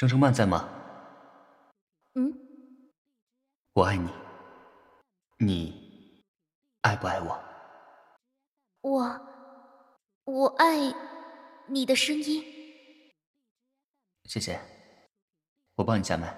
[0.00, 0.66] 程程曼在吗？
[2.14, 2.32] 嗯，
[3.74, 4.08] 我爱你，
[5.36, 6.24] 你
[6.80, 7.38] 爱不爱我？
[8.80, 9.20] 我
[10.24, 10.90] 我爱
[11.66, 12.42] 你的声音。
[14.24, 14.58] 谢谢，
[15.74, 16.34] 我帮你下麦。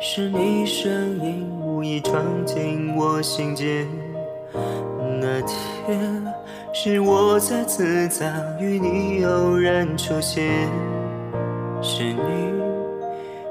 [0.00, 3.84] 是你声音无意闯进我心间，
[5.20, 6.24] 那天
[6.72, 8.24] 是我再次遭
[8.60, 10.68] 遇你偶然出现，
[11.82, 12.20] 是你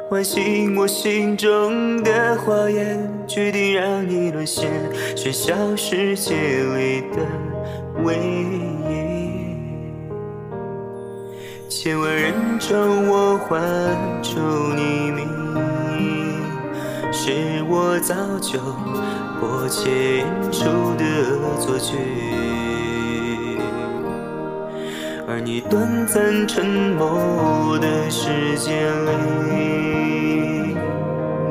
[0.09, 4.71] 唤醒我心中的花焰，决定让你沦陷
[5.17, 7.17] 喧嚣世界里的
[8.05, 9.17] 唯一。
[11.67, 13.61] 千万人中我唤
[14.23, 14.39] 出
[14.73, 15.27] 你名，
[17.27, 17.33] 是
[17.67, 18.57] 我早就
[19.37, 20.63] 迫切演出
[20.95, 21.03] 的
[21.35, 21.97] 恶作剧。
[25.27, 28.71] 而你短暂沉默的时间
[29.05, 30.77] 里，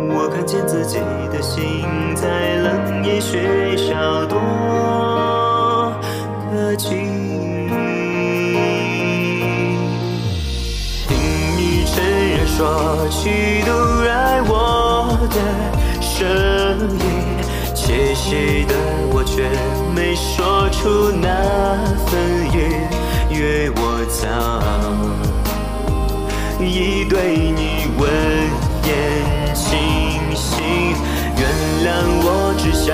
[0.08, 0.96] 我看见自己
[1.30, 5.92] 的心在冷眼血烧多
[6.50, 6.88] 可惧。
[11.06, 11.18] 听
[11.58, 13.70] 你承认说去都
[14.08, 14.65] 爱我
[15.28, 15.36] 的
[16.00, 16.26] 声
[16.90, 17.02] 音，
[17.74, 18.74] 窃喜的
[19.12, 19.48] 我却
[19.94, 21.26] 没说出那
[22.06, 22.18] 份
[22.52, 22.56] 语，
[23.30, 24.22] 约我早
[26.58, 28.08] 已对你温
[28.86, 28.88] 言
[29.54, 29.70] 清
[30.34, 30.56] 醒，
[31.36, 31.42] 原
[31.84, 31.86] 谅
[32.22, 32.86] 我只想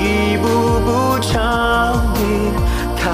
[0.00, 0.02] 一
[0.38, 0.44] 步
[0.84, 0.88] 步
[1.20, 1.30] 朝
[2.14, 2.20] 你
[3.02, 3.04] 靠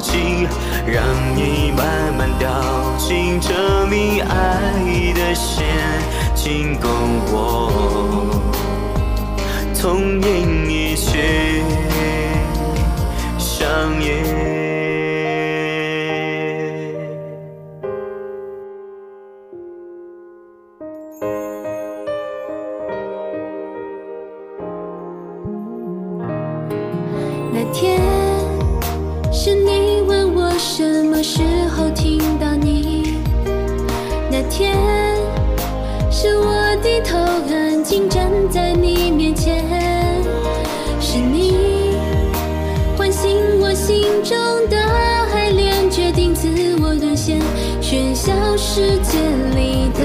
[0.00, 0.48] 近，
[0.86, 0.96] 让
[1.36, 1.84] 你慢
[2.16, 2.48] 慢掉
[2.96, 4.32] 进这迷爱
[5.14, 5.66] 的陷
[6.46, 6.88] 阱，供
[7.32, 8.30] 我
[9.74, 11.60] 痛饮一曲
[13.36, 13.66] 上
[14.00, 14.24] 演。
[27.52, 28.00] 那天
[29.32, 33.16] 是你问我什么时候听到你，
[34.30, 34.85] 那天
[37.86, 39.64] 静站在你面前，
[41.00, 41.54] 是你
[42.98, 43.30] 唤醒
[43.60, 44.36] 我心中
[44.68, 44.76] 的
[45.32, 46.48] 爱恋，决定自
[46.82, 47.40] 我沦陷
[47.80, 49.20] 喧嚣世界
[49.54, 50.02] 里的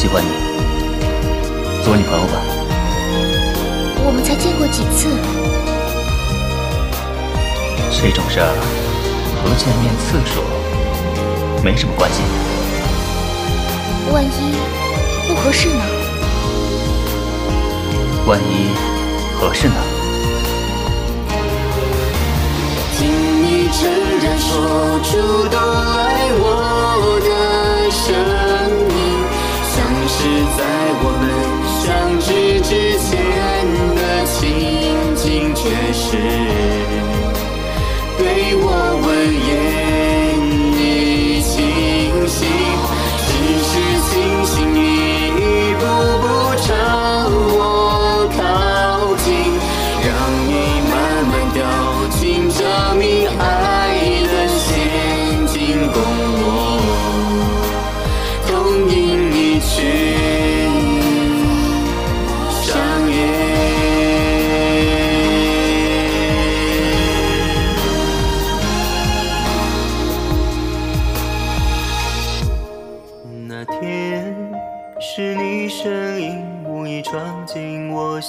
[0.00, 0.28] 喜欢你，
[1.84, 2.40] 做我女朋友吧。
[4.02, 5.10] 我们才见过几次，
[8.00, 8.48] 这种事儿
[9.36, 10.40] 和见面次数
[11.62, 12.22] 没什么关系。
[14.10, 14.56] 万一
[15.28, 15.84] 不合适呢？
[18.26, 18.72] 万一
[19.38, 19.74] 合适呢？
[22.96, 23.06] 听
[23.42, 23.84] 你诚
[24.22, 25.58] 然说出都
[36.10, 36.59] 是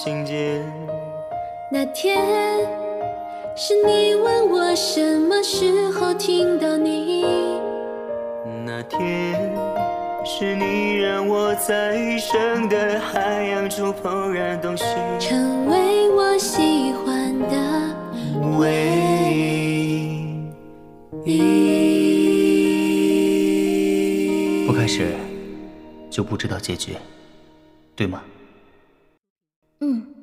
[0.04, 0.66] 心间。
[1.72, 2.18] 那天
[3.56, 7.24] 是你问我什么时候听到你，
[8.66, 9.36] 那天
[10.26, 14.88] 是你让我在一生的海洋中怦然动心，
[15.20, 17.56] 成为我喜欢的
[18.58, 18.74] 唯
[21.26, 21.46] 一。
[24.66, 25.14] 不开始
[26.10, 26.96] 就不知道结局，
[27.96, 28.24] 对吗？
[29.82, 30.21] 嗯。